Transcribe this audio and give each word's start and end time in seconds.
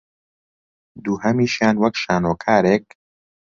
دووهەمیشیان 1.03 1.75
وەک 1.81 1.95
شانۆکارێک 2.03 2.85